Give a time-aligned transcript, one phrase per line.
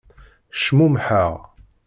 [0.63, 1.33] Cmumḥeɣ.